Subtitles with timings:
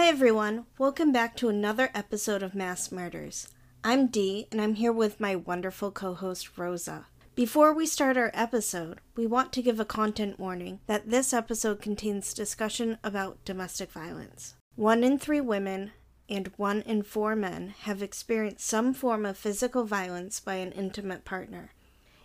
[0.00, 0.64] Hi, everyone.
[0.78, 3.48] Welcome back to another episode of Mass Murders.
[3.84, 7.08] I'm Dee, and I'm here with my wonderful co host, Rosa.
[7.34, 11.82] Before we start our episode, we want to give a content warning that this episode
[11.82, 14.54] contains discussion about domestic violence.
[14.74, 15.90] One in three women
[16.30, 21.26] and one in four men have experienced some form of physical violence by an intimate
[21.26, 21.72] partner.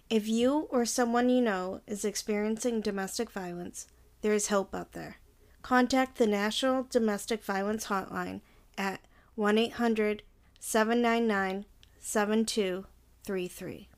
[0.09, 3.87] If you or someone you know is experiencing domestic violence,
[4.21, 5.17] there is help out there.
[5.65, 8.41] Contact the National Domestic Violence Hotline
[8.77, 9.01] at
[9.33, 10.21] 1 800
[10.59, 11.65] 799
[11.97, 13.89] 7233.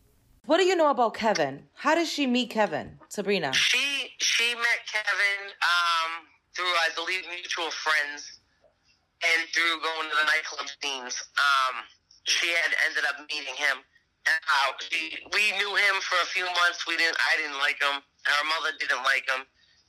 [0.45, 1.67] What do you know about Kevin?
[1.73, 3.51] How did she meet Kevin, Sabrina?
[3.51, 8.39] She she met Kevin um, through I believe mutual friends
[9.19, 11.19] and through going to the nightclub scenes.
[11.35, 11.83] Um,
[12.23, 13.83] she had ended up meeting him.
[14.23, 16.87] And, uh, she, we knew him for a few months.
[16.87, 17.17] We didn't.
[17.19, 17.99] I didn't like him.
[18.23, 19.43] Her mother didn't like him.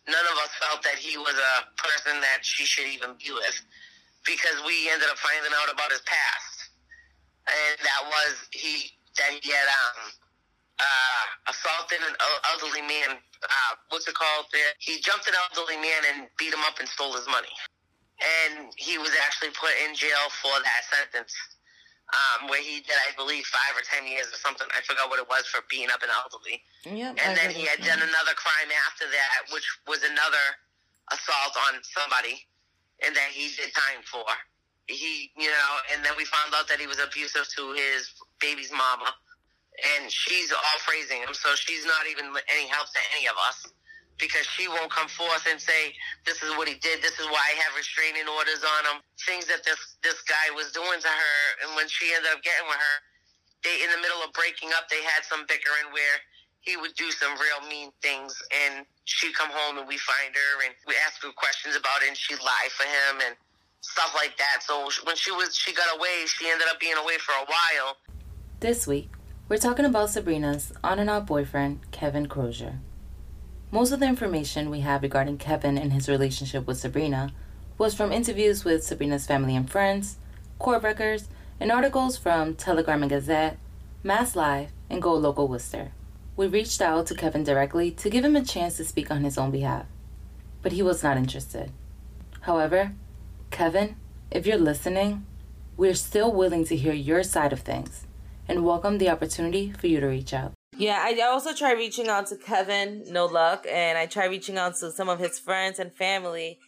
[0.08, 3.60] None of us felt that he was a person that she should even be with
[4.24, 6.72] because we ended up finding out about his past,
[7.44, 10.00] and that was he that he had um,
[10.80, 12.16] uh, assaulted an
[12.48, 13.20] elderly man.
[13.20, 14.48] Uh, what's it called?
[14.48, 17.52] There, he jumped an elderly man and beat him up and stole his money,
[18.16, 21.36] and he was actually put in jail for that sentence.
[22.08, 24.64] Um, where he did, I believe, five or ten years or something.
[24.72, 26.64] I forgot what it was for beating up an elderly.
[26.88, 30.46] Yep, and I then he had done another crime after that, which was another
[31.12, 32.48] assault on somebody,
[33.04, 34.24] and that he did time for.
[34.88, 38.08] He, you know, and then we found out that he was abusive to his
[38.40, 39.12] baby's mama,
[39.92, 43.68] and she's all praising him, so she's not even any help to any of us
[44.18, 45.94] because she won't come forth and say
[46.26, 49.46] this is what he did, this is why I have restraining orders on him, things
[49.46, 52.78] that this this guy was doing to her, and when she ended up getting with
[52.78, 52.96] her,
[53.62, 56.18] they in the middle of breaking up, they had some bickering where
[56.60, 60.52] he would do some real mean things, and she'd come home and we find her
[60.66, 63.34] and we ask her questions about it, and she'd lie for him and
[63.80, 64.66] stuff like that.
[64.66, 67.96] So when she was she got away, she ended up being away for a while.
[68.60, 69.14] This week,
[69.48, 72.80] we're talking about Sabrina's on and off boyfriend, Kevin Crozier.
[73.70, 77.32] Most of the information we have regarding Kevin and his relationship with Sabrina
[77.76, 80.16] was from interviews with Sabrina's family and friends,
[80.58, 81.28] court records,
[81.60, 83.58] and articles from Telegram and Gazette,
[84.02, 85.92] Mass Live, and Go Local Worcester.
[86.34, 89.36] We reached out to Kevin directly to give him a chance to speak on his
[89.36, 89.84] own behalf,
[90.62, 91.70] but he was not interested.
[92.42, 92.92] However,
[93.50, 93.96] Kevin,
[94.30, 95.26] if you're listening,
[95.76, 98.06] we're still willing to hear your side of things
[98.48, 100.57] and welcome the opportunity for you to reach out.
[100.78, 104.76] Yeah, I also tried reaching out to Kevin, no luck, and I tried reaching out
[104.76, 106.60] to some of his friends and family.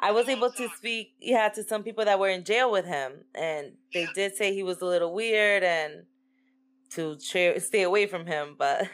[0.00, 3.24] I was able to speak, yeah, to some people that were in jail with him,
[3.34, 6.04] and they did say he was a little weird and
[6.90, 8.80] to tra- stay away from him, but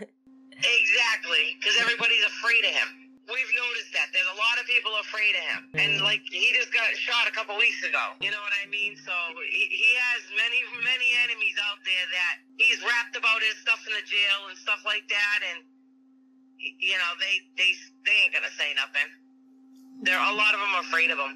[0.56, 3.03] Exactly, because everybody's afraid of him.
[3.24, 6.04] We've noticed that there's a lot of people afraid of him, and mm-hmm.
[6.04, 8.20] like he just got shot a couple weeks ago.
[8.20, 9.00] You know what I mean?
[9.00, 9.16] So
[9.48, 13.96] he, he has many, many enemies out there that he's rapped about his stuff in
[13.96, 15.64] the jail and stuff like that, and
[16.60, 17.72] you know they they
[18.04, 19.08] they ain't gonna say nothing.
[20.04, 21.32] There a lot of them are afraid of him.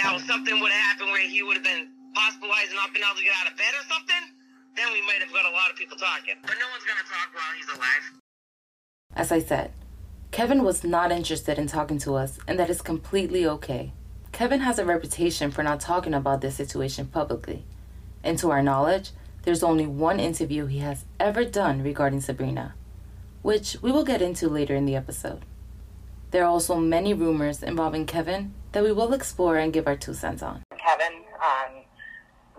[0.00, 3.04] Now, if something would have happened where he would have been hospitalized and not been
[3.04, 4.24] able to get out of bed or something,
[4.80, 6.40] then we might have got a lot of people talking.
[6.40, 8.04] But no one's gonna talk while he's alive.
[9.12, 9.76] As I said,
[10.30, 13.92] Kevin was not interested in talking to us, and that is completely okay.
[14.30, 17.64] Kevin has a reputation for not talking about this situation publicly.
[18.22, 19.10] And to our knowledge,
[19.42, 22.74] there's only one interview he has ever done regarding Sabrina,
[23.42, 25.44] which we will get into later in the episode.
[26.30, 30.12] There are also many rumors involving Kevin that we will explore and give our two
[30.12, 30.62] cents on.
[30.76, 31.82] Kevin, um,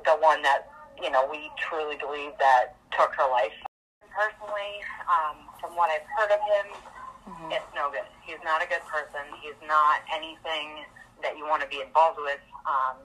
[0.03, 0.69] the one that
[1.02, 3.53] you know we truly believe that took her life.
[4.09, 6.74] Personally, um, from what I've heard of him,
[7.51, 8.07] it's no good.
[8.25, 9.22] He's not a good person.
[9.41, 10.85] He's not anything
[11.22, 12.41] that you want to be involved with.
[12.66, 12.97] Um,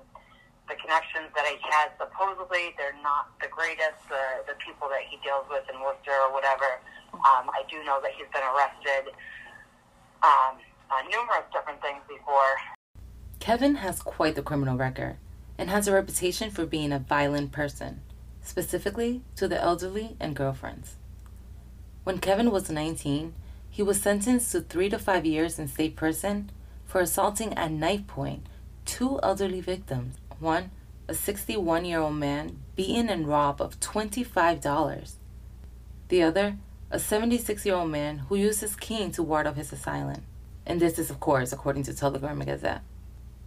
[0.68, 4.00] the connections that he has supposedly they're not the greatest.
[4.08, 6.80] The the people that he deals with in Worcester or whatever.
[7.14, 9.12] Um, I do know that he's been arrested
[10.24, 10.56] um,
[10.90, 12.56] on numerous different things before.
[13.40, 15.16] Kevin has quite the criminal record
[15.58, 18.00] and has a reputation for being a violent person,
[18.42, 20.96] specifically to the elderly and girlfriends.
[22.04, 23.34] When Kevin was 19,
[23.74, 26.48] he was sentenced to three to five years in state prison
[26.86, 28.46] for assaulting at knife point
[28.84, 30.14] two elderly victims.
[30.38, 30.70] One,
[31.08, 35.14] a 61 year old man beaten and robbed of $25.
[36.06, 36.56] The other,
[36.88, 40.22] a 76 year old man who used his cane to ward off his assailant.
[40.64, 42.82] And this is, of course, according to Telegram Gazette.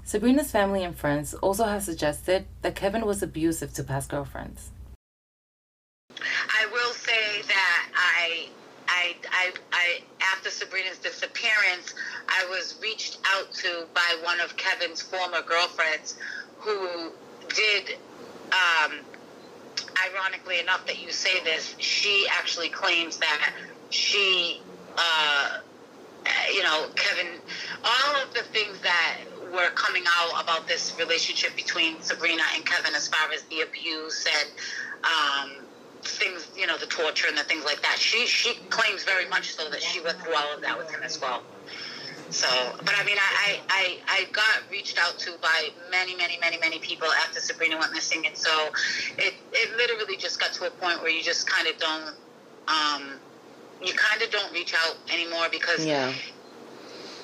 [0.03, 4.71] Sabrina's family and friends also have suggested that Kevin was abusive to past girlfriends.
[9.47, 10.01] I I,
[10.35, 11.93] after Sabrina's disappearance,
[12.29, 16.15] I was reached out to by one of Kevin's former girlfriends
[16.59, 17.13] who
[17.55, 17.91] did,
[18.51, 19.01] um,
[20.05, 23.53] ironically enough that you say this, she actually claims that
[23.89, 24.61] she,
[24.97, 25.49] uh,
[26.53, 27.41] you know, Kevin,
[27.83, 29.17] all of the things that
[29.53, 34.27] were coming out about this relationship between Sabrina and Kevin as far as the abuse
[34.27, 34.49] and,
[35.05, 35.66] um,
[36.03, 37.97] things, you know, the torture and the things like that.
[37.97, 41.01] She she claims very much so that she went through all of that with him
[41.03, 41.43] as well.
[42.29, 42.47] So,
[42.79, 46.77] but I mean, I, I, I got reached out to by many, many, many, many
[46.79, 48.51] people after Sabrina went missing, and so
[49.17, 52.15] it, it literally just got to a point where you just kind of don't,
[52.67, 53.13] um,
[53.81, 56.11] you kind of don't reach out anymore because Yeah.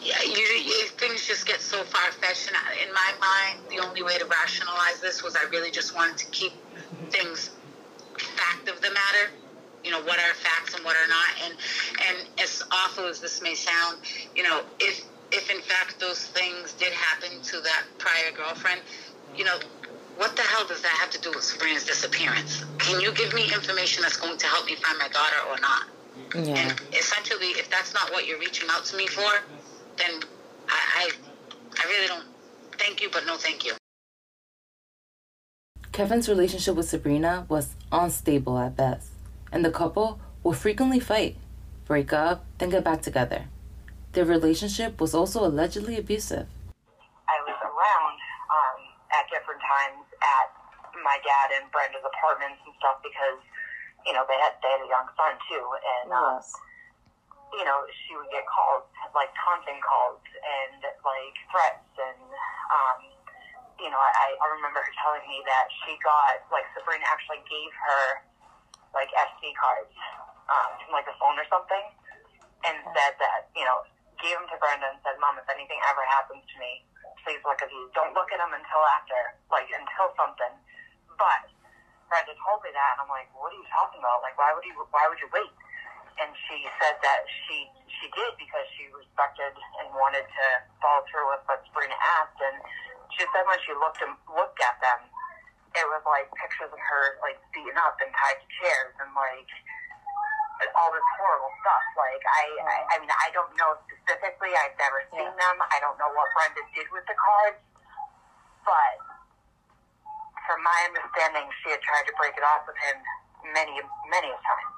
[0.01, 2.47] yeah, you, you, things just get so far fetched.
[2.47, 5.95] And I- in my mind, the only way to rationalize this was I really just
[5.95, 6.53] wanted to keep
[7.09, 7.49] things
[8.63, 9.31] fact of the matter.
[9.83, 11.29] You know what are facts and what are not.
[11.45, 11.53] And
[12.07, 13.97] and as awful as this may sound,
[14.35, 18.81] you know, if if in fact those things did happen to that prior girlfriend,
[19.35, 19.59] you know.
[20.15, 22.63] What the hell does that have to do with Sabrina's disappearance?
[22.77, 25.87] Can you give me information that's going to help me find my daughter or not?
[26.35, 26.53] Yeah.
[26.53, 29.27] And essentially, if that's not what you're reaching out to me for,
[29.97, 30.21] then
[30.69, 31.11] I, I,
[31.81, 32.25] I really don't.
[32.77, 33.73] Thank you, but no, thank you.
[35.93, 39.13] Kevin's relationship with Sabrina was unstable at best,
[39.51, 41.37] and the couple would frequently fight,
[41.85, 43.45] break up, then get back together.
[44.13, 46.47] Their relationship was also allegedly abusive.
[47.29, 48.17] I was around
[48.49, 48.79] um,
[49.13, 50.49] at different times at
[51.05, 53.39] my dad and Brenda's apartments and stuff because,
[54.05, 56.41] you know, they had they had a young son too, and um,
[57.53, 62.21] you know, she would get calls like taunting calls and like threats, and
[62.73, 63.12] um, you
[63.93, 68.25] know, I, I remember her telling me that she got like Sabrina actually gave her
[68.97, 69.93] like SD cards
[70.49, 71.85] um, from like a phone or something,
[72.65, 73.85] and said that you know
[74.17, 76.85] gave them to Brenda and said, "Mom, if anything ever happens to me,
[77.21, 77.89] please look at these.
[77.93, 80.53] Don't look at them until after, like until something."
[81.13, 81.45] But
[82.09, 84.25] Brenda told me that, and I'm like, "What are you talking about?
[84.25, 84.73] Like, why would you?
[84.89, 85.53] Why would you wait?"
[86.21, 90.45] And she said that she she did because she respected and wanted to
[90.77, 92.57] follow through with what Sabrina asked, and
[93.17, 94.99] she said when she looked and looked at them,
[95.73, 99.49] it was like pictures of her like beaten up and tied to chairs and like
[100.77, 101.85] all this horrible stuff.
[101.97, 104.53] Like I, I, I mean, I don't know specifically.
[104.53, 105.55] I've never seen them.
[105.73, 107.61] I don't know what Brenda did with the cards,
[108.63, 108.95] but
[110.47, 112.97] from my understanding, she had tried to break it off with him
[113.55, 113.75] many,
[114.11, 114.77] many a times.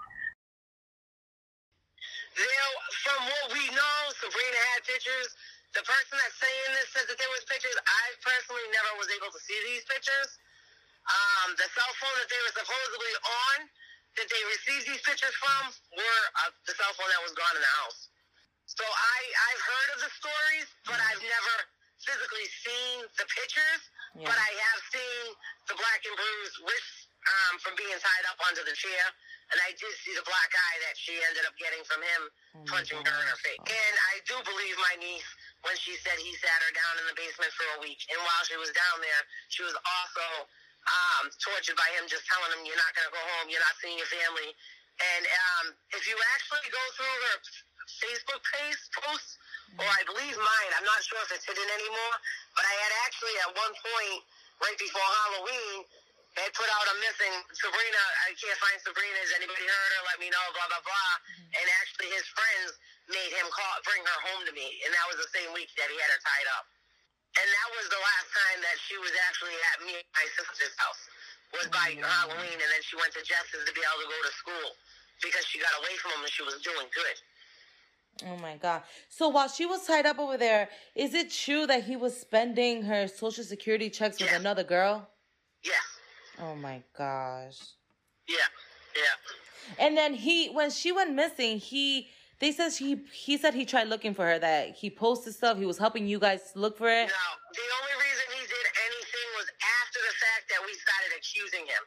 [2.35, 2.69] There,
[3.05, 5.31] from what we know, Sabrina had pictures.
[5.75, 7.75] The person that's saying this says that there was pictures.
[7.83, 10.39] I personally never was able to see these pictures.
[11.03, 13.13] Um, the cell phone that they were supposedly
[13.51, 13.57] on,
[14.15, 17.61] that they received these pictures from, were uh, the cell phone that was gone in
[17.61, 18.07] the house.
[18.71, 19.19] So I,
[19.51, 21.55] I've heard of the stories, but I've never
[22.01, 23.81] physically seen the pictures.
[24.15, 24.31] Yeah.
[24.31, 25.23] But I have seen
[25.67, 29.03] the black and bruised wrists um, from being tied up onto the chair,
[29.51, 32.21] and I did see the black eye that she ended up getting from him
[32.63, 33.59] punching her in her face.
[33.59, 35.29] And I do believe my niece
[35.65, 38.43] when she said he sat her down in the basement for a week, and while
[38.45, 40.25] she was down there, she was also
[40.85, 43.49] um, tortured by him, just telling him, "You're not going to go home.
[43.49, 44.53] You're not seeing your family."
[44.95, 47.37] And um, if you actually go through her
[47.99, 49.35] Facebook page posts,
[49.81, 52.15] or I believe mine, I'm not sure if it's hidden anymore,
[52.55, 54.21] but I had actually at one point,
[54.63, 55.83] right before Halloween,
[56.39, 58.03] had put out a missing Sabrina.
[58.27, 59.17] I can't find Sabrina.
[59.23, 60.01] Has anybody heard her?
[60.13, 60.45] Let me know.
[60.53, 61.13] Blah blah blah.
[61.57, 62.77] And actually, his friends
[63.09, 65.87] made him call, bring her home to me, and that was the same week that
[65.89, 66.65] he had her tied up.
[67.35, 70.75] And that was the last time that she was actually at me and my sister's
[70.79, 71.01] house.
[71.53, 72.01] Was by mm.
[72.01, 74.67] Halloween, and then she went to Jess's to be able to go to school
[75.21, 77.15] because she got away from him and she was doing good.
[78.27, 78.81] Oh my god.
[79.09, 82.83] So while she was tied up over there, is it true that he was spending
[82.83, 84.37] her social security checks with Yeah.
[84.37, 85.07] another girl?
[85.63, 85.73] Yeah,
[86.39, 87.59] Oh my gosh.
[88.27, 88.35] yeah,
[88.95, 89.75] yeah.
[89.79, 93.87] And then he when she went missing, he they said he he said he tried
[93.87, 97.07] looking for her that he posted stuff, he was helping you guys look for it.
[97.07, 99.47] No, the only reason he did anything was
[99.81, 101.83] after the fact that we started accusing him.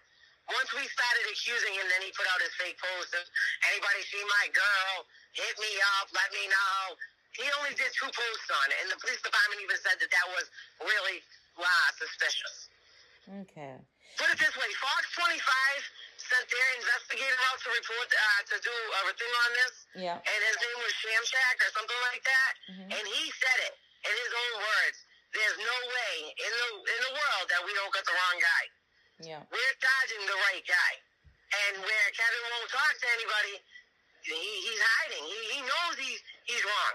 [0.48, 3.20] Once we started accusing him, then he put out his fake post of
[3.68, 5.04] anybody see my girl,
[5.36, 6.96] hit me up, let me know.
[7.36, 10.26] He only did two posts on it, and the police department even said that that
[10.32, 10.48] was
[10.80, 11.20] really
[11.60, 12.72] uh, suspicious.
[13.44, 13.76] Okay.
[14.16, 15.36] Put it this way: Fox 25
[16.28, 20.16] sent their investigator out to report uh, to do a thing on this, Yeah.
[20.20, 22.52] and his name was Shamshak or something like that,
[22.94, 23.74] and he said it
[24.08, 24.96] in his own words.
[25.32, 28.64] There's no way in the in the world that we don't get the wrong guy.
[29.28, 29.42] Yeah.
[29.52, 30.92] We're dodging the right guy,
[31.68, 33.54] and where Kevin won't talk to anybody,
[34.24, 35.24] he, he's hiding.
[35.28, 36.94] He, he knows he's he's wrong.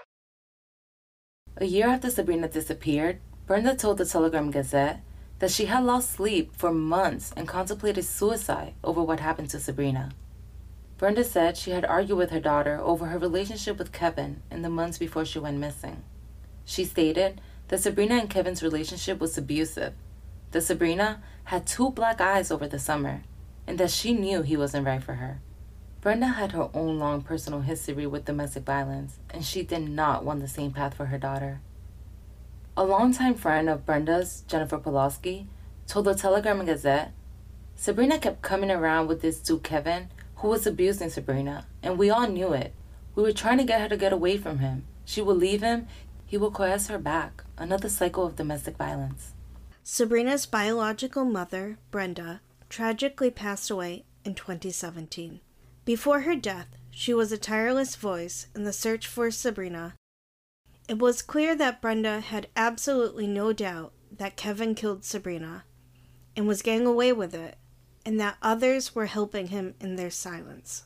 [1.62, 4.98] A year after Sabrina disappeared, Brenda told the Telegram Gazette
[5.44, 10.08] that she had lost sleep for months and contemplated suicide over what happened to Sabrina.
[10.96, 14.70] Brenda said she had argued with her daughter over her relationship with Kevin in the
[14.70, 16.02] months before she went missing.
[16.64, 19.92] She stated that Sabrina and Kevin's relationship was abusive,
[20.52, 23.20] that Sabrina had two black eyes over the summer,
[23.66, 25.42] and that she knew he wasn't right for her.
[26.00, 30.40] Brenda had her own long personal history with domestic violence, and she did not want
[30.40, 31.60] the same path for her daughter.
[32.76, 35.46] A longtime friend of Brenda's, Jennifer Pawlowski,
[35.86, 37.12] told the Telegram and Gazette
[37.76, 42.26] Sabrina kept coming around with this dude Kevin who was abusing Sabrina, and we all
[42.26, 42.74] knew it.
[43.14, 44.84] We were trying to get her to get away from him.
[45.04, 45.86] She would leave him,
[46.26, 47.44] he would coerce her back.
[47.56, 49.34] Another cycle of domestic violence.
[49.84, 55.40] Sabrina's biological mother, Brenda, tragically passed away in 2017.
[55.84, 59.94] Before her death, she was a tireless voice in the search for Sabrina.
[60.86, 65.64] It was clear that Brenda had absolutely no doubt that Kevin killed Sabrina
[66.36, 67.56] and was getting away with it
[68.04, 70.84] and that others were helping him in their silence.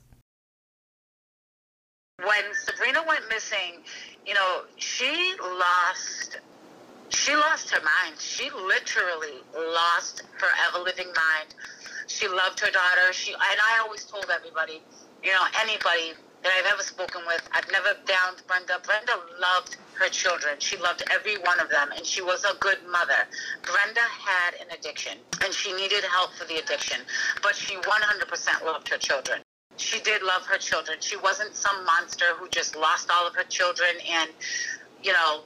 [2.18, 3.82] When Sabrina went missing,
[4.24, 6.38] you know, she lost
[7.10, 8.20] she lost her mind.
[8.20, 11.54] She literally lost her ever living mind.
[12.06, 13.12] She loved her daughter.
[13.12, 14.80] She and I always told everybody,
[15.24, 16.12] you know, anybody
[16.48, 18.80] that I've ever spoken with, I've never downed Brenda.
[18.82, 20.54] Brenda loved her children.
[20.58, 23.28] She loved every one of them, and she was a good mother.
[23.62, 27.00] Brenda had an addiction, and she needed help for the addiction,
[27.42, 29.42] but she 100% loved her children.
[29.76, 30.96] She did love her children.
[31.00, 34.30] She wasn't some monster who just lost all of her children and,
[35.02, 35.42] you know,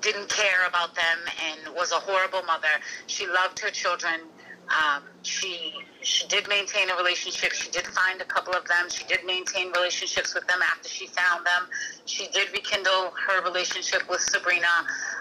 [0.00, 1.18] didn't care about them
[1.48, 2.82] and was a horrible mother.
[3.06, 4.20] She loved her children.
[4.68, 7.52] Um, she she did maintain a relationship.
[7.52, 8.88] She did find a couple of them.
[8.88, 11.68] She did maintain relationships with them after she found them.
[12.06, 14.66] She did rekindle her relationship with Sabrina.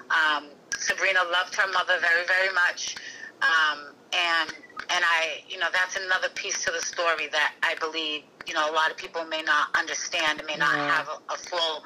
[0.09, 2.95] Um, Sabrina loved her mother very very much,
[3.41, 4.49] um, and
[4.89, 8.69] and I you know that's another piece to the story that I believe you know
[8.69, 10.95] a lot of people may not understand and may not Yeah.
[10.97, 11.83] have a, a full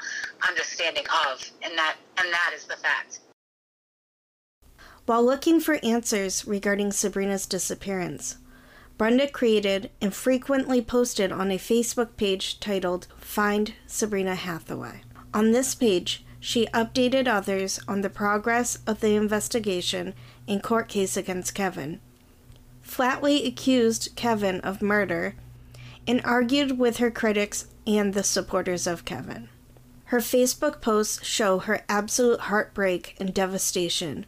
[0.48, 3.20] understanding of, and that and that is the fact.
[5.10, 8.38] While looking for answers regarding Sabrina's disappearance,
[8.96, 15.01] Brenda created and frequently posted on a Facebook page titled Find Sabrina Hathaway.
[15.34, 20.13] On this page, she updated others on the progress of the investigation
[20.48, 22.00] and court case against Kevin,
[22.84, 25.34] flatly accused Kevin of murder,
[26.06, 29.50] and argued with her critics and the supporters of Kevin.
[30.06, 34.28] Her Facebook posts show her absolute heartbreak and devastation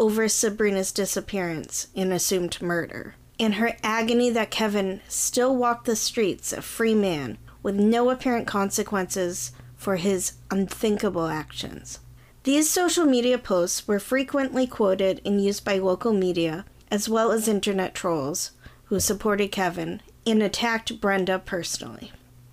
[0.00, 6.52] over Sabrina's disappearance and assumed murder, and her agony that Kevin still walked the streets
[6.52, 12.00] a free man with no apparent consequences for his unthinkable actions.
[12.44, 17.46] These social media posts were frequently quoted and used by local media, as well as
[17.46, 18.52] internet trolls
[18.84, 22.10] who supported Kevin and attacked Brenda personally.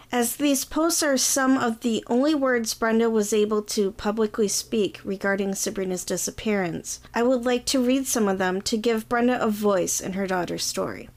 [0.10, 5.02] As these posts are some of the only words Brenda was able to publicly speak
[5.04, 9.50] regarding Sabrina's disappearance, I would like to read some of them to give Brenda a
[9.50, 11.10] voice in her daughter's story.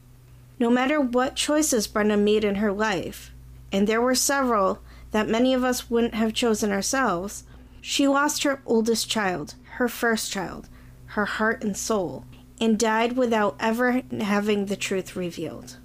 [0.59, 3.30] No matter what choices Brenda made in her life,
[3.70, 4.80] and there were several
[5.12, 7.44] that many of us wouldn't have chosen ourselves,
[7.80, 10.68] she lost her oldest child, her first child,
[11.06, 12.25] her heart and soul,
[12.61, 15.76] and died without ever having the truth revealed.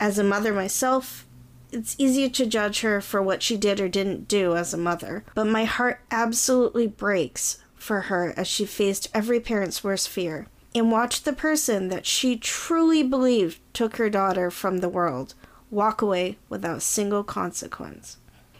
[0.00, 1.25] As a mother myself,
[1.72, 5.24] it's easier to judge her for what she did or didn't do as a mother,
[5.34, 10.90] but my heart absolutely breaks for her as she faced every parent's worst fear and
[10.90, 15.34] watched the person that she truly believed took her daughter from the world
[15.70, 18.18] walk away without single consequence.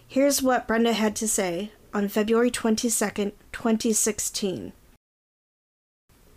[0.09, 4.73] Here's what Brenda had to say on February 22nd, 2016.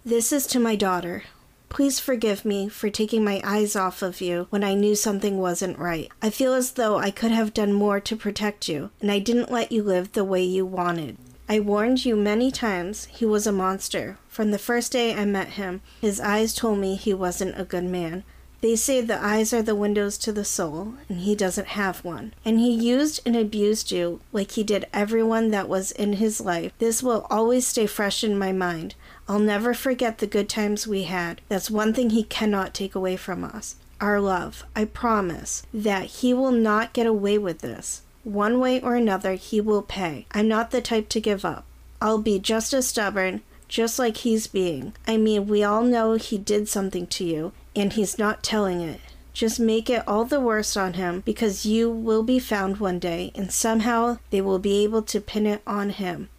[0.05, 1.23] This is to my daughter.
[1.69, 5.77] Please forgive me for taking my eyes off of you when I knew something wasn't
[5.77, 6.11] right.
[6.21, 9.51] I feel as though I could have done more to protect you, and I didn't
[9.51, 11.17] let you live the way you wanted.
[11.47, 14.17] I warned you many times he was a monster.
[14.27, 17.85] From the first day I met him, his eyes told me he wasn't a good
[17.85, 18.23] man.
[18.61, 22.33] They say the eyes are the windows to the soul, and he doesn't have one.
[22.43, 26.73] And he used and abused you like he did everyone that was in his life.
[26.79, 28.95] This will always stay fresh in my mind.
[29.29, 31.39] I'll never forget the good times we had.
[31.47, 33.75] That's one thing he cannot take away from us.
[34.01, 34.65] Our love.
[34.75, 38.01] I promise that he will not get away with this.
[38.23, 40.25] One way or another, he will pay.
[40.31, 41.65] I'm not the type to give up.
[42.01, 44.93] I'll be just as stubborn, just like he's being.
[45.07, 48.99] I mean, we all know he did something to you, and he's not telling it.
[49.33, 53.31] Just make it all the worse on him because you will be found one day
[53.35, 56.29] and somehow they will be able to pin it on him.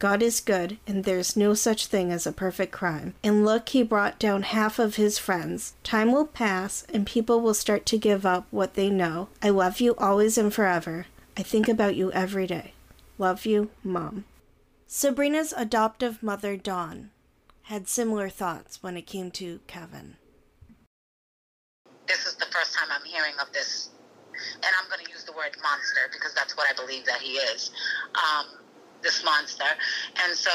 [0.00, 3.12] God is good, and there's no such thing as a perfect crime.
[3.22, 5.74] And look, he brought down half of his friends.
[5.82, 9.28] Time will pass, and people will start to give up what they know.
[9.42, 11.04] I love you always and forever.
[11.36, 12.72] I think about you every day.
[13.18, 14.24] Love you, Mom.
[14.86, 17.10] Sabrina's adoptive mother, Dawn,
[17.64, 20.16] had similar thoughts when it came to Kevin.
[22.10, 23.94] This is the first time I'm hearing of this,
[24.34, 27.38] and I'm going to use the word monster because that's what I believe that he
[27.38, 27.70] is.
[28.18, 28.66] Um,
[29.00, 29.70] this monster.
[30.26, 30.50] And so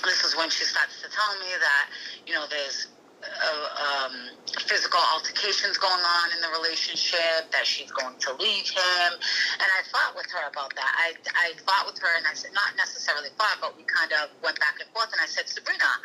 [0.00, 1.84] this is when she starts to tell me that,
[2.26, 2.88] you know, there's
[3.20, 4.14] uh, um,
[4.64, 9.10] physical altercations going on in the relationship, that she's going to leave him.
[9.60, 10.92] And I fought with her about that.
[10.96, 14.32] I, I fought with her, and I said, not necessarily fought, but we kind of
[14.42, 15.12] went back and forth.
[15.12, 16.00] And I said, Sabrina,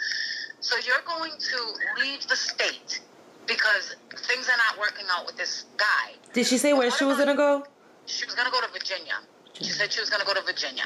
[0.59, 1.59] so you're going to
[2.03, 2.99] leave the state
[3.47, 3.95] because
[4.27, 6.13] things are not working out with this guy.
[6.33, 7.65] Did she say where she was going to go?
[8.05, 9.19] She was going to go to Virginia.
[9.53, 10.85] She said she was going to go to Virginia.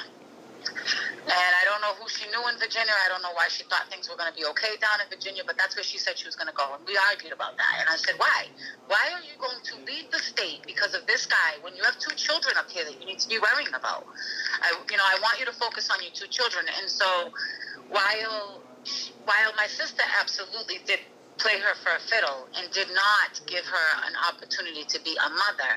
[0.65, 2.93] And I don't know who she knew in Virginia.
[3.05, 5.41] I don't know why she thought things were going to be okay down in Virginia,
[5.45, 6.65] but that's where she said she was going to go.
[6.73, 7.73] And we argued about that.
[7.81, 8.49] And I said, why?
[8.87, 11.97] Why are you going to leave the state because of this guy when you have
[11.97, 14.05] two children up here that you need to be worrying about?
[14.61, 16.65] I, you know, I want you to focus on your two children.
[16.81, 17.29] And so
[17.89, 18.61] while,
[19.25, 20.99] while my sister absolutely did
[21.37, 25.29] play her for a fiddle and did not give her an opportunity to be a
[25.29, 25.73] mother,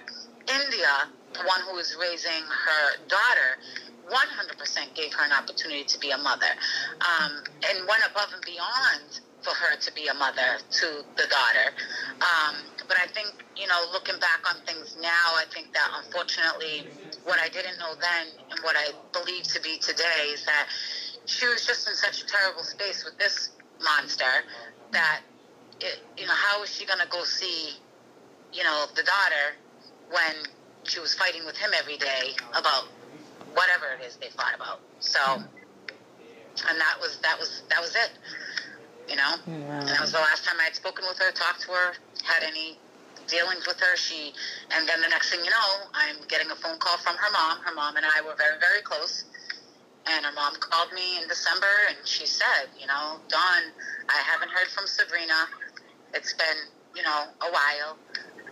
[0.49, 3.59] India, the one who is raising her daughter,
[4.09, 6.49] 100% gave her an opportunity to be a mother
[7.05, 11.69] um, and went above and beyond for her to be a mother to the daughter.
[12.21, 12.57] Um,
[12.88, 16.88] but I think, you know, looking back on things now, I think that unfortunately,
[17.25, 20.69] what I didn't know then and what I believe to be today is that
[21.27, 23.50] she was just in such a terrible space with this
[23.83, 24.45] monster
[24.93, 25.21] that,
[25.80, 27.70] it, you know, how is she going to go see,
[28.52, 29.56] you know, the daughter
[30.11, 30.44] when
[30.85, 32.88] she was fighting with him every day about
[33.54, 34.80] whatever it is they fought about.
[35.00, 35.20] So,
[36.68, 38.10] and that was that was that was it.
[39.08, 39.34] You know,
[39.80, 41.93] and that was the last time I had spoken with her, talked to her,
[42.25, 42.78] had any
[43.26, 43.97] dealings with her.
[43.97, 44.32] She,
[44.71, 47.58] and then the next thing you know, I'm getting a phone call from her mom.
[47.64, 49.25] Her mom and I were very very close.
[50.06, 53.62] And her mom called me in December and she said, you know, Dawn,
[54.08, 55.49] I haven't heard from Sabrina.
[56.14, 56.56] It's been,
[56.97, 57.97] you know, a while.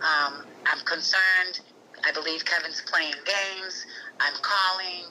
[0.01, 1.61] Um, I'm concerned.
[2.05, 3.85] I believe Kevin's playing games.
[4.19, 5.09] I'm calling.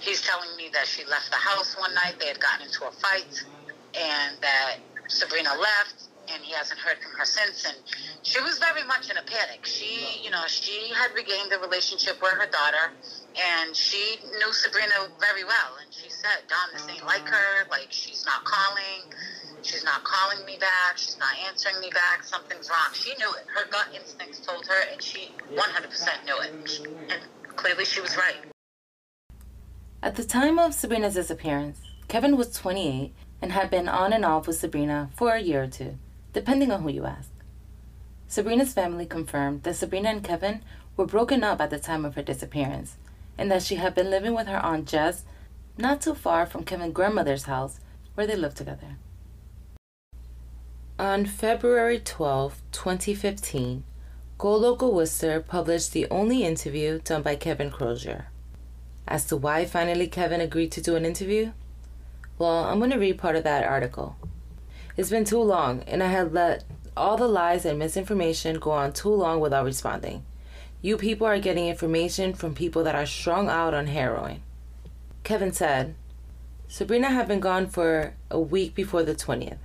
[0.00, 2.14] He's telling me that she left the house one night.
[2.18, 3.44] They had gotten into a fight,
[3.94, 4.76] and that
[5.08, 7.66] Sabrina left, and he hasn't heard from her since.
[7.66, 7.76] And
[8.22, 9.66] she was very much in a panic.
[9.66, 12.92] She, you know, she had regained the relationship with her daughter,
[13.36, 15.76] and she knew Sabrina very well.
[15.84, 17.68] And she said, "Dawn, this ain't like her.
[17.70, 19.12] Like she's not calling."
[19.62, 20.96] She's not calling me back.
[20.96, 22.24] She's not answering me back.
[22.24, 22.90] Something's wrong.
[22.92, 23.46] She knew it.
[23.54, 26.80] Her gut instincts told her, and she 100% knew it.
[27.10, 28.36] And clearly she was right.
[30.02, 34.46] At the time of Sabrina's disappearance, Kevin was 28 and had been on and off
[34.46, 35.98] with Sabrina for a year or two,
[36.32, 37.30] depending on who you ask.
[38.26, 40.62] Sabrina's family confirmed that Sabrina and Kevin
[40.96, 42.96] were broken up at the time of her disappearance
[43.36, 45.24] and that she had been living with her Aunt Jess
[45.76, 47.80] not too far from Kevin's grandmother's house
[48.14, 48.96] where they lived together.
[51.00, 53.84] On February 12, 2015,
[54.36, 58.26] Go Local Worcester published the only interview done by Kevin Crozier.
[59.08, 61.52] As to why finally Kevin agreed to do an interview?
[62.36, 64.16] Well, I'm going to read part of that article.
[64.94, 68.92] It's been too long, and I had let all the lies and misinformation go on
[68.92, 70.22] too long without responding.
[70.82, 74.42] You people are getting information from people that are strung out on heroin.
[75.24, 75.94] Kevin said,
[76.68, 79.56] Sabrina had been gone for a week before the 20th.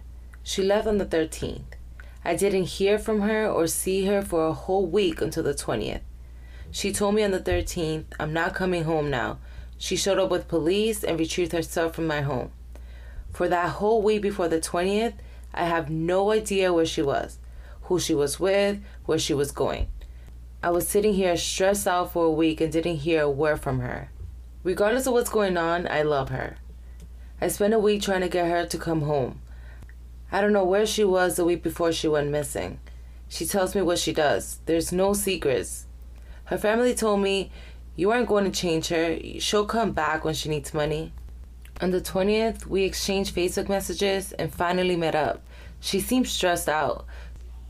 [0.48, 1.74] She left on the 13th.
[2.24, 6.02] I didn't hear from her or see her for a whole week until the 20th.
[6.70, 9.40] She told me on the 13th, I'm not coming home now.
[9.80, 12.52] She showed up with police and retrieved herself from my home.
[13.34, 15.16] For that whole week before the 20th,
[15.52, 17.40] I have no idea where she was,
[17.82, 19.88] who she was with, where she was going.
[20.62, 23.80] I was sitting here stressed out for a week and didn't hear a word from
[23.80, 24.12] her.
[24.64, 26.58] Regardless of what's going on, I love her.
[27.42, 29.42] I spent a week trying to get her to come home.
[30.36, 32.82] I don't know where she was the week before she went missing.
[33.30, 34.60] She tells me what she does.
[34.66, 35.88] There's no secrets.
[36.44, 37.52] Her family told me,
[37.96, 39.18] You aren't going to change her.
[39.40, 41.14] She'll come back when she needs money.
[41.80, 45.42] On the 20th, we exchanged Facebook messages and finally met up.
[45.80, 47.06] She seemed stressed out.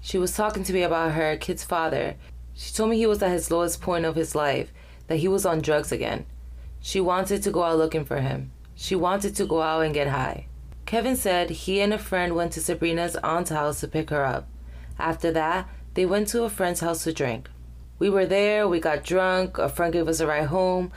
[0.02, 2.16] She was talking to me about her kid's father.
[2.56, 4.74] She told me he was at his lowest point of his life,
[5.06, 6.26] that he was on drugs again.
[6.82, 8.54] She wanted to go out looking for him.
[8.74, 10.48] She wanted to go out and get high.
[10.86, 14.48] Kevin said he and a friend went to Sabrina's aunt's house to pick her up.
[15.00, 17.50] After that, They went to a friend's house to drink.
[18.00, 20.92] We were there, we got drunk, a friend gave us a ride home.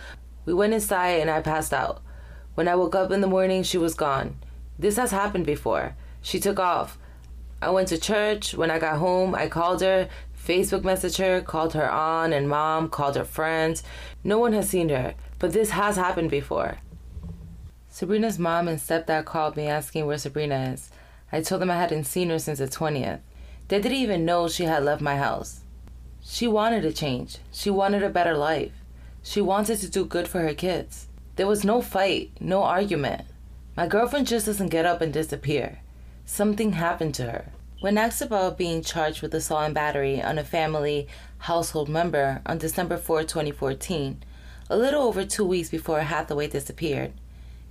[0.45, 2.03] We went inside and I passed out.
[2.57, 4.39] When I woke up in the morning, she was gone.
[4.77, 5.95] This has happened before.
[6.21, 6.99] She took off.
[7.63, 8.55] I went to church.
[8.55, 12.89] When I got home, I called her, Facebook messaged her, called her aunt and mom,
[12.89, 13.85] called her friends.
[14.25, 16.79] No one has seen her, but this has happened before.
[17.99, 20.89] Sabrina's mom and stepdad called me asking where Sabrina is.
[21.33, 23.19] I told them I hadn't seen her since the 20th.
[23.67, 25.63] They didn't even know she had left my house.
[26.23, 27.39] She wanted a change.
[27.51, 28.71] She wanted a better life.
[29.25, 31.09] She wanted to do good for her kids.
[31.35, 33.23] There was no fight, no argument.
[33.77, 35.81] My girlfriend just doesn't get up and disappear.
[36.25, 37.47] Something happened to her.
[37.81, 41.09] When asked about being charged with assault and battery on a family
[41.39, 44.23] household member on December 4, 2014,
[44.71, 47.13] a little over two weeks before Hathaway disappeared,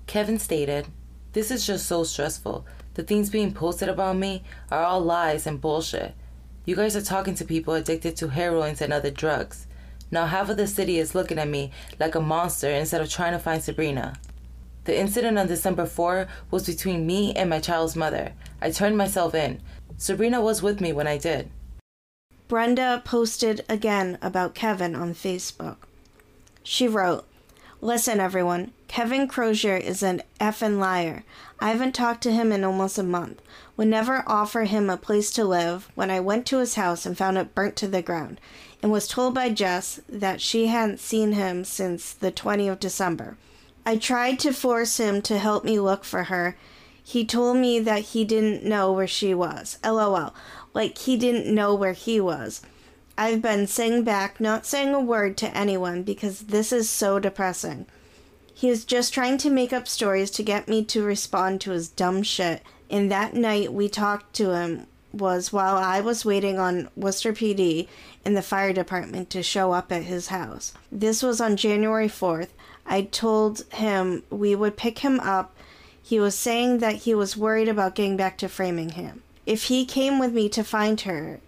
[0.07, 0.87] Kevin stated,
[1.33, 2.65] This is just so stressful.
[2.93, 6.15] The things being posted about me are all lies and bullshit.
[6.65, 9.67] You guys are talking to people addicted to heroines and other drugs.
[10.09, 13.33] Now half of the city is looking at me like a monster instead of trying
[13.33, 14.15] to find Sabrina.
[14.85, 18.31] The incident on December 4 was between me and my child's mother.
[18.61, 19.61] I turned myself in.
[19.97, 21.49] Sabrina was with me when I did.
[22.47, 25.75] Brenda posted again about Kevin on Facebook.
[26.63, 27.27] She wrote,
[27.81, 31.23] Listen, everyone, Kevin Crozier is an effing liar.
[31.60, 33.41] I haven't talked to him in almost a month.
[33.76, 37.17] Would never offer him a place to live when I went to his house and
[37.17, 38.39] found it burnt to the ground,
[38.82, 43.38] and was told by Jess that she hadn't seen him since the 20th of December.
[43.86, 46.58] I tried to force him to help me look for her.
[47.04, 49.78] He told me that he didn't know where she was.
[49.84, 50.34] LOL.
[50.73, 52.62] Like he didn't know where he was.
[53.17, 57.86] I've been sitting back, not saying a word to anyone because this is so depressing.
[58.57, 61.89] He was just trying to make up stories to get me to respond to his
[61.89, 62.63] dumb shit.
[62.89, 67.87] And that night we talked to him was while I was waiting on Worcester PD
[68.25, 70.73] and the fire department to show up at his house.
[70.91, 72.49] This was on January 4th.
[72.83, 75.55] I told him we would pick him up.
[76.01, 79.21] He was saying that he was worried about getting back to Framingham.
[79.45, 81.41] If he came with me to find her,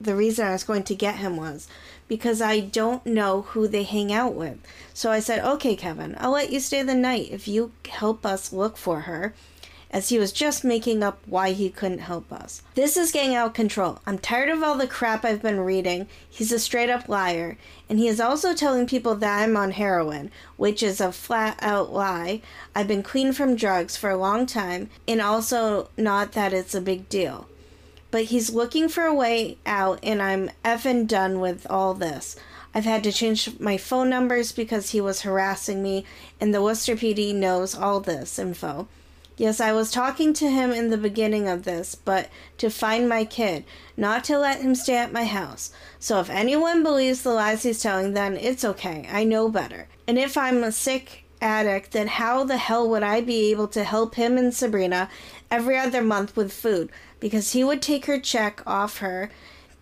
[0.00, 1.66] the reason I was going to get him was
[2.08, 4.58] because I don't know who they hang out with.
[4.92, 8.52] So I said, okay, Kevin, I'll let you stay the night if you help us
[8.52, 9.34] look for her.
[9.90, 12.62] As he was just making up why he couldn't help us.
[12.74, 14.00] This is getting out of control.
[14.04, 16.08] I'm tired of all the crap I've been reading.
[16.28, 17.56] He's a straight up liar.
[17.88, 21.92] And he is also telling people that I'm on heroin, which is a flat out
[21.92, 22.42] lie.
[22.74, 26.80] I've been clean from drugs for a long time, and also not that it's a
[26.80, 27.46] big deal
[28.14, 32.36] but he's looking for a way out, and I'm effing done with all this.
[32.72, 36.04] I've had to change my phone numbers because he was harassing me,
[36.40, 38.86] and the Worcester PD knows all this info.
[39.36, 43.24] Yes, I was talking to him in the beginning of this, but to find my
[43.24, 43.64] kid,
[43.96, 45.72] not to let him stay at my house.
[45.98, 49.08] So if anyone believes the lies he's telling, then it's okay.
[49.10, 49.88] I know better.
[50.06, 53.82] And if I'm a sick addict, then how the hell would I be able to
[53.82, 55.10] help him and Sabrina
[55.50, 56.90] every other month with food?
[57.24, 59.30] Because he would take her check off her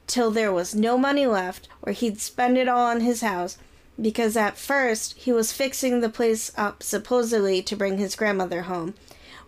[0.07, 3.59] till there was no money left, or he'd spend it all on his house.
[4.01, 8.95] Because at first he was fixing the place up supposedly to bring his grandmother home,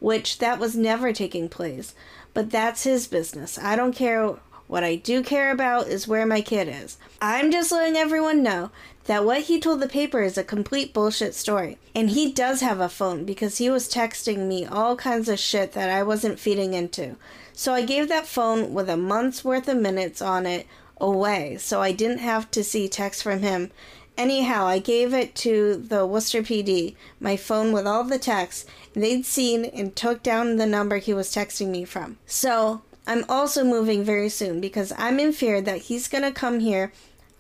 [0.01, 1.95] which that was never taking place.
[2.33, 3.61] But that's his business.
[3.61, 4.39] I don't care.
[4.67, 6.99] What I do care about is where my kid is.
[7.23, 8.73] I'm just letting everyone know
[9.07, 11.79] that what he told the paper is a complete bullshit story.
[11.95, 15.73] And he does have a phone because he was texting me all kinds of shit
[15.73, 17.17] that I wasn't feeding into.
[17.53, 20.67] So I gave that phone with a month's worth of minutes on it
[21.01, 23.71] away so I didn't have to see texts from him.
[24.17, 28.65] Anyhow, I gave it to the Worcester PD, my phone with all the texts.
[28.93, 32.19] They'd seen and took down the number he was texting me from.
[32.25, 36.61] So I'm also moving very soon because I'm in fear that he's going to come
[36.61, 36.93] here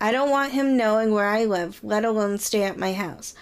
[0.04, 3.32] I don't want him knowing where I live, let alone stay at my house.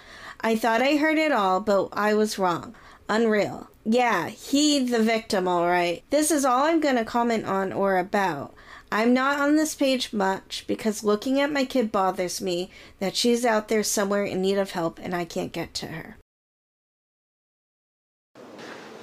[0.42, 2.76] I thought I heard it all, but I was wrong.
[3.08, 3.68] Unreal.
[3.84, 6.04] Yeah, he the victim, all right.
[6.10, 8.54] This is all I'm going to comment on or about.
[8.92, 12.70] I'm not on this page much because looking at my kid bothers me
[13.00, 16.16] that she's out there somewhere in need of help and I can't get to her.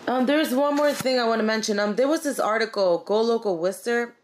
[0.07, 1.77] Um, there's one more thing I want to mention.
[1.77, 4.15] Um, there was this article, Go Local Worcester,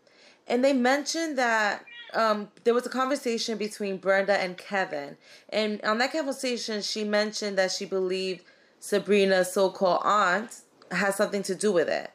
[0.47, 1.83] and they mentioned that
[2.15, 5.17] um, there was a conversation between Brenda and Kevin,
[5.49, 8.43] and on that conversation, she mentioned that she believed
[8.79, 12.11] Sabrina's so-called aunt has something to do with it.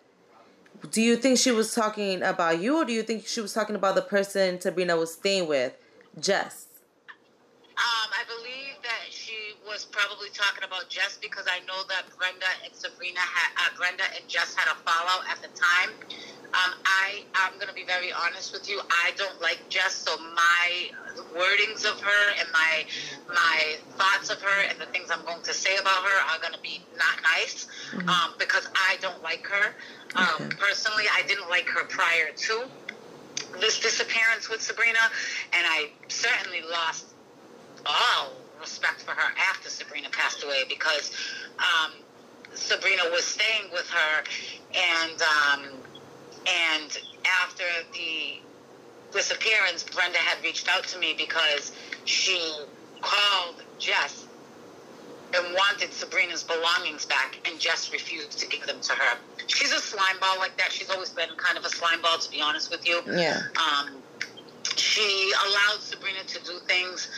[0.91, 3.77] Do you think she was talking about you, or do you think she was talking
[3.77, 5.75] about the person Sabrina was staying with,
[6.19, 6.67] Jess?
[7.77, 9.00] Um, I believe that
[9.71, 14.03] was probably talking about Jess because I know that Brenda and Sabrina had uh, Brenda
[14.19, 15.95] and Jess had a fallout at the time.
[16.51, 18.81] Um, I I'm gonna be very honest with you.
[18.91, 20.91] I don't like Jess, so my
[21.39, 22.85] wordings of her and my
[23.29, 26.63] my thoughts of her and the things I'm going to say about her are gonna
[26.63, 28.09] be not nice mm-hmm.
[28.09, 29.75] um, because I don't like her.
[30.17, 30.57] Um, okay.
[30.59, 32.65] Personally, I didn't like her prior to
[33.61, 34.99] this disappearance with Sabrina,
[35.53, 37.07] and I certainly lost
[37.87, 41.13] all respect for her after Sabrina passed away because
[41.59, 41.93] um,
[42.55, 44.25] Sabrina was staying with her,
[44.75, 45.65] and um,
[46.47, 46.99] and
[47.43, 48.39] after the
[49.13, 51.73] disappearance, Brenda had reached out to me because
[52.05, 52.39] she
[53.01, 54.27] called Jess
[55.35, 59.19] and wanted Sabrina's belongings back, and Jess refused to give them to her.
[59.47, 60.73] She's a slime ball like that.
[60.73, 63.01] She's always been kind of a slime ball, to be honest with you.
[63.07, 63.43] Yeah.
[63.57, 64.03] Um,
[64.77, 67.09] she allowed Sabrina to do things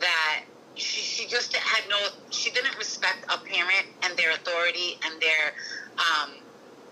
[0.00, 0.42] that
[0.80, 1.96] she, she just had no,
[2.30, 5.52] she didn't respect a parent and their authority and their,
[5.98, 6.30] um,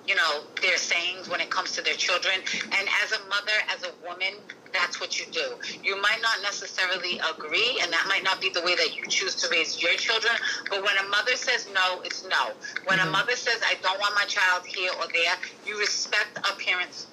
[0.06, 2.34] you know, their sayings when it comes to their children.
[2.64, 4.40] And as a mother, as a woman,
[4.72, 5.56] that's what you do.
[5.82, 9.34] You might not necessarily agree, and that might not be the way that you choose
[9.36, 10.32] to raise your children.
[10.70, 12.52] But when a mother says no, it's no.
[12.84, 13.08] When mm-hmm.
[13.08, 15.34] a mother says, I don't want my child here or there,
[15.66, 17.06] you respect a parent's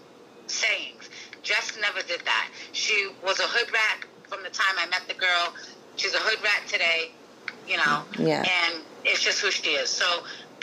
[0.48, 1.10] sayings.
[1.44, 2.50] Jess never did that.
[2.72, 5.54] She was a hood rat from the time I met the girl.
[5.96, 7.12] She's a hood rat today,
[7.68, 8.04] you know.
[8.18, 8.44] Yeah.
[8.44, 9.90] And it's just who she is.
[9.90, 10.06] So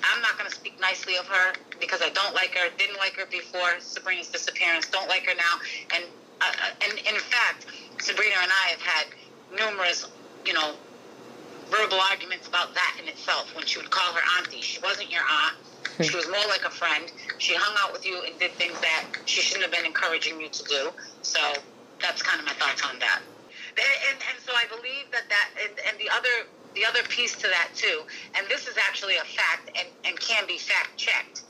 [0.03, 2.69] I'm not going to speak nicely of her because I don't like her.
[2.77, 4.87] Didn't like her before Sabrina's disappearance.
[4.89, 5.55] Don't like her now.
[5.95, 6.05] And
[6.41, 7.67] uh, uh, and in fact,
[8.01, 9.07] Sabrina and I have had
[9.57, 10.09] numerous,
[10.45, 10.75] you know,
[11.71, 13.55] verbal arguments about that in itself.
[13.55, 15.57] When she would call her auntie, she wasn't your aunt.
[15.97, 16.03] Hmm.
[16.03, 17.11] She was more like a friend.
[17.39, 20.49] She hung out with you and did things that she shouldn't have been encouraging you
[20.49, 20.91] to do.
[21.23, 21.41] So
[22.01, 23.21] that's kind of my thoughts on that.
[23.79, 27.49] And, and so I believe that that and, and the other the other piece to
[27.49, 28.03] that too,
[28.37, 31.43] and this is actually a fact and, and can be fact checked.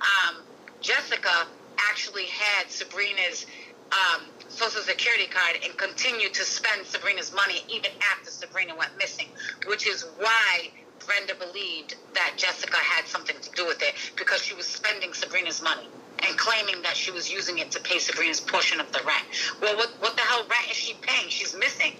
[0.00, 0.42] Um,
[0.80, 1.46] Jessica
[1.90, 3.46] actually had Sabrina's
[3.92, 9.28] um, social security card and continued to spend Sabrina's money even after Sabrina went missing,
[9.66, 10.70] which is why
[11.06, 15.62] Brenda believed that Jessica had something to do with it because she was spending Sabrina's
[15.62, 15.88] money
[16.28, 19.24] and claiming that she was using it to pay Sabrina's portion of the rent.
[19.60, 21.28] Well, what, what the hell rent is she paying?
[21.28, 21.92] She's missing.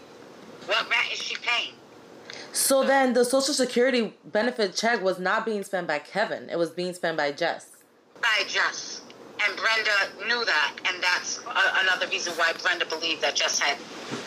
[0.67, 1.75] What rent is she paying?
[2.53, 6.49] So then the Social Security benefit check was not being spent by Kevin.
[6.51, 7.71] It was being spent by Jess.
[8.21, 9.03] By Jess.
[9.47, 13.79] And Brenda knew that, and that's a, another reason why Brenda believed that Jess had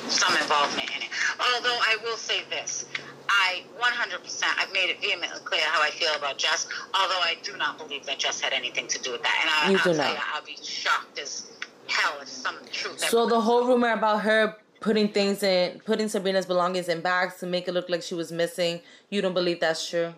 [0.08, 1.10] some involvement in it.
[1.40, 2.86] Although I will say this,
[3.30, 6.68] I 100%, I've made it vehemently clear how I feel about Jess,
[7.00, 9.40] although I do not believe that Jess had anything to do with that.
[9.42, 10.12] And I, you I'll do not.
[10.12, 11.52] You, I'll be shocked as
[11.88, 13.00] hell if some truth.
[13.00, 17.46] So the whole rumor about her putting things in, putting Sabrina's belongings in bags to
[17.46, 20.14] make it look like she was missing, you don't believe that's true?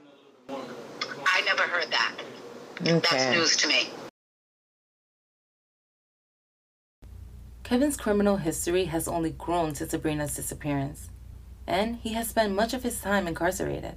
[0.49, 2.15] I never heard that.
[2.81, 2.99] Okay.
[2.99, 3.89] That's news to me.
[7.63, 11.10] Kevin's criminal history has only grown since Sabrina's disappearance
[11.71, 13.95] and he has spent much of his time incarcerated.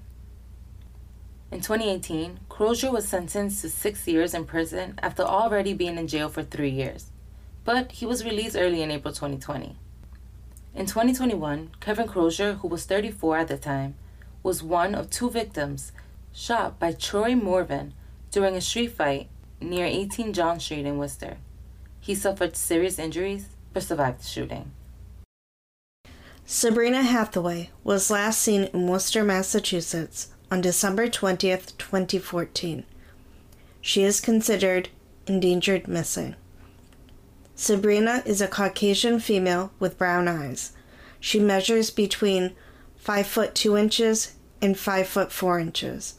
[1.51, 6.29] In 2018, Crozier was sentenced to six years in prison after already being in jail
[6.29, 7.11] for three years,
[7.65, 9.77] but he was released early in April 2020.
[10.77, 13.97] In 2021, Kevin Crozier, who was 34 at the time,
[14.45, 15.91] was one of two victims
[16.33, 17.93] shot by Troy Morvan
[18.31, 19.29] during a street fight
[19.61, 21.39] near 18 John Street in Worcester.
[21.99, 24.71] He suffered serious injuries but survived the shooting.
[26.47, 32.85] Sabrina Hathaway was last seen in Worcester, Massachusetts on December 20th, 2014.
[33.81, 34.91] She is considered
[35.27, 36.37] endangered missing.
[37.55, 40.73] Sabrina is a Caucasian female with brown eyes.
[41.19, 42.55] She measures between
[42.97, 46.19] 5 foot 2 inches and 5 foot 4 inches,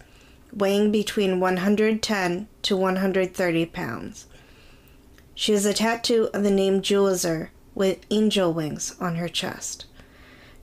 [0.52, 4.26] weighing between 110 to 130 pounds.
[5.36, 9.86] She has a tattoo of the name Julizer with angel wings on her chest.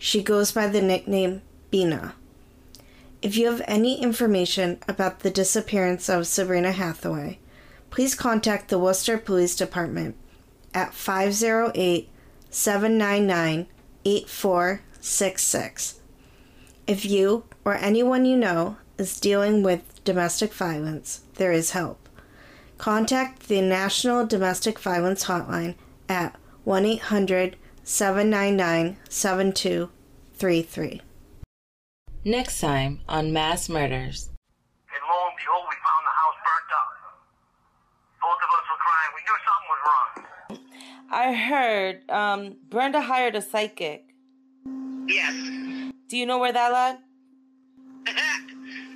[0.04, 2.16] She goes by the nickname Bina.
[3.22, 7.38] If you have any information about the disappearance of Sabrina Hathaway,
[7.90, 10.16] please contact the Worcester Police Department
[10.74, 12.08] at 508
[12.50, 13.68] 799
[14.04, 16.00] 8466.
[16.88, 22.08] If you or anyone you know is dealing with domestic violence, there is help.
[22.76, 25.76] Contact the National Domestic Violence Hotline
[26.08, 26.34] at
[26.64, 31.00] 1 800 799 7233.
[32.24, 34.30] Next time on Mass Murders.
[34.88, 36.88] And lo and behold, we found the house burnt up.
[38.22, 39.10] Both of us were crying.
[39.16, 40.08] We knew something was wrong.
[41.10, 44.04] I heard um, Brenda hired a psychic.
[45.08, 45.34] Yes.
[46.08, 46.98] Do you know where that led?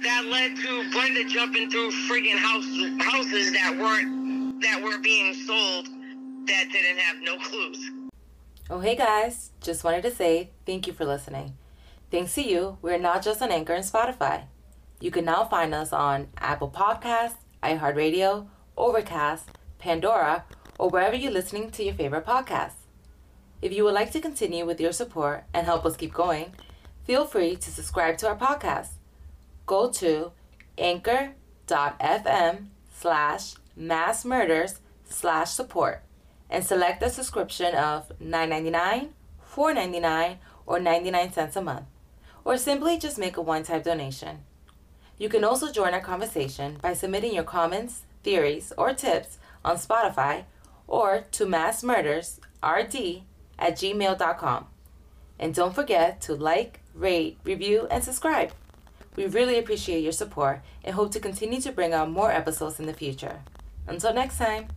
[0.03, 2.65] that led to Brenda jumping through friggin' house,
[3.05, 5.87] houses that weren't that were being sold
[6.47, 7.91] that didn't have no clues.
[8.69, 11.57] Oh, hey guys, just wanted to say thank you for listening.
[12.11, 14.47] Thanks to you, we're not just on Anchor and Spotify.
[15.01, 20.47] You can now find us on Apple Podcasts, iHeartRadio, Overcast, Pandora,
[20.81, 22.83] or wherever you're listening to your favorite podcasts.
[23.63, 26.53] If you would like to continue with your support and help us keep going,
[27.05, 28.95] feel free to subscribe to our podcast.
[29.67, 30.33] Go to
[30.77, 36.03] anchor.fm slash mass murders slash support
[36.51, 39.09] and select a subscription of $9.99,
[39.55, 41.87] $4.99, or 99 cents a month,
[42.45, 44.41] or simply just make a one-time donation.
[45.19, 50.45] You can also join our conversation by submitting your comments, theories, or tips on Spotify
[50.87, 53.23] or to massmurdersrd
[53.59, 54.67] at gmail.com.
[55.39, 58.53] And don't forget to like, rate, review, and subscribe.
[59.17, 62.87] We really appreciate your support and hope to continue to bring out more episodes in
[62.87, 63.41] the future.
[63.87, 64.69] Until next time.